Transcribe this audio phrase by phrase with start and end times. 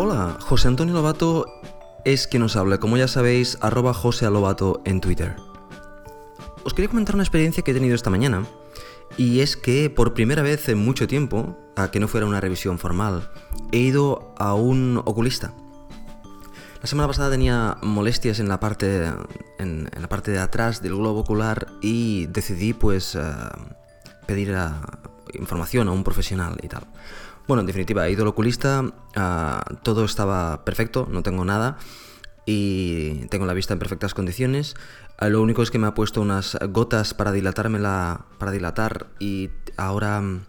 [0.00, 1.44] José Antonio Lobato
[2.06, 5.36] es quien nos habla, como ya sabéis, arroba José Lobato en Twitter.
[6.64, 8.46] Os quería comentar una experiencia que he tenido esta mañana,
[9.18, 12.78] y es que por primera vez en mucho tiempo, a que no fuera una revisión
[12.78, 13.30] formal,
[13.72, 15.52] he ido a un oculista.
[16.80, 19.12] La semana pasada tenía molestias en la parte,
[19.58, 23.20] en, la parte de atrás del globo ocular y decidí pues eh,
[24.26, 24.70] pedir eh,
[25.34, 26.84] información a un profesional y tal.
[27.46, 28.84] Bueno, en definitiva, he ido al oculista,
[29.16, 31.78] ah, todo estaba perfecto, no tengo nada
[32.46, 34.74] y tengo la vista en perfectas condiciones.
[35.18, 39.50] Ah, lo único es que me ha puesto unas gotas para dilatármela, para dilatar y
[39.76, 40.46] ahora mm,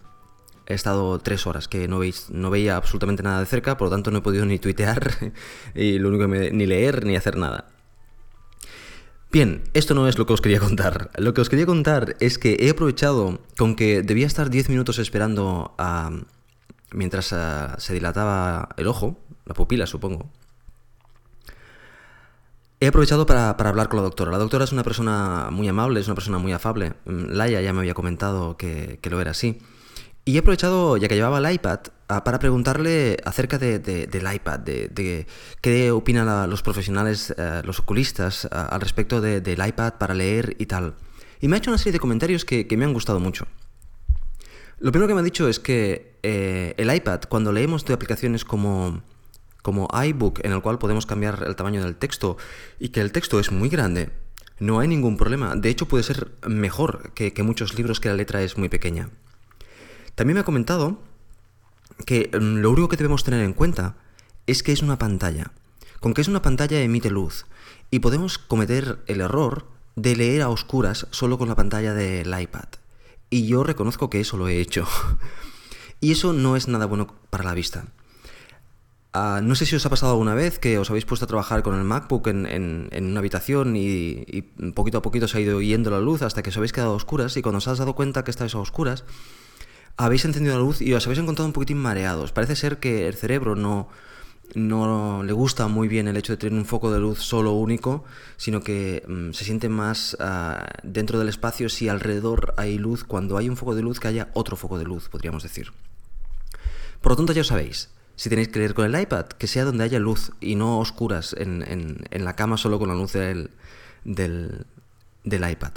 [0.66, 3.90] he estado tres horas que no, veis, no veía absolutamente nada de cerca, por lo
[3.90, 5.32] tanto no he podido ni tuitear
[5.74, 7.66] y lo único que me, ni leer ni hacer nada.
[9.30, 11.10] Bien, esto no es lo que os quería contar.
[11.16, 14.98] Lo que os quería contar es que he aprovechado con que debía estar 10 minutos
[14.98, 16.10] esperando a,
[16.92, 20.30] mientras eh, se dilataba el ojo, la pupila supongo,
[22.80, 24.32] he aprovechado para, hablar con la doctora.
[24.32, 26.94] La doctora es una persona muy amable, es una persona muy afable.
[27.04, 29.60] Mm, Laia ya me había comentado que, lo era así.
[30.24, 35.26] Y he aprovechado, ya que llevaba el iPad, para preguntarle acerca del iPad, de,
[35.60, 40.94] qué opinan los profesionales, eh, los oculistas, al respecto del iPad para leer y tal.
[41.40, 43.46] Y me ha hecho una serie de comentarios que me han gustado mucho.
[44.82, 48.44] Lo primero que me ha dicho es que eh, el iPad, cuando leemos de aplicaciones
[48.44, 49.02] como,
[49.62, 52.36] como iBook, en el cual podemos cambiar el tamaño del texto,
[52.78, 54.10] y que el texto es muy grande,
[54.62, 55.56] no hay ningún problema.
[55.56, 59.10] De hecho, puede ser mejor que, muchos libros que la letra es muy pequeña.
[60.14, 61.00] También me ha comentado
[62.06, 63.96] que mm, lo único que debemos tener en cuenta
[64.46, 65.50] es que es una pantalla.
[66.00, 67.46] Con que es una pantalla emite luz.
[67.90, 69.66] Y podemos cometer el error
[69.96, 72.68] de leer a oscuras solo con la pantalla del iPad.
[73.30, 74.86] Y yo reconozco que eso lo he hecho.
[76.02, 77.86] y eso no es nada bueno para la vista.
[79.14, 81.62] Ah, no sé si os ha pasado alguna vez que os habéis puesto a trabajar
[81.62, 84.42] con el MacBook en, una habitación y,
[84.74, 86.96] poquito a poquito se ha ido yendo la luz hasta que os habéis quedado a
[86.96, 89.04] oscuras y cuando os has dado cuenta que estáis a oscuras,
[89.96, 92.32] habéis encendido la luz y os habéis encontrado un poquitín mareados.
[92.32, 93.88] Parece ser que el cerebro no,
[94.54, 98.04] no le gusta muy bien el hecho de tener un foco de luz solo único,
[98.36, 103.36] sino que mm, se siente más ah, dentro del espacio si alrededor hay luz, cuando
[103.36, 105.70] hay un foco de luz que haya otro foco de luz, podríamos decir.
[107.02, 109.84] Por lo tanto, ya sabéis, si tenéis que leer con el iPad, que sea donde
[109.84, 113.50] haya luz y no oscuras en, la cama solo con la luz del,
[114.04, 115.72] del, iPad.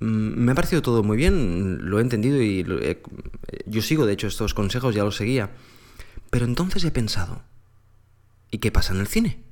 [0.00, 2.64] Mm, me ha parecido todo muy bien, lo he entendido y
[3.66, 5.50] yo sigo de hecho estos consejos, ya los seguía.
[6.30, 7.42] Pero entonces he pensado,
[8.50, 9.42] ¿y qué pasa en el cine?